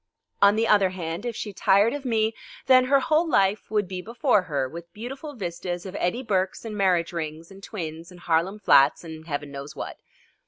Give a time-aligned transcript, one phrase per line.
[0.41, 2.33] On the other hand, if she tired of me,
[2.65, 6.75] then her whole life would be before her with beautiful vistas of Eddie Burkes and
[6.75, 9.97] marriage rings and twins and Harlem flats and Heaven knows what.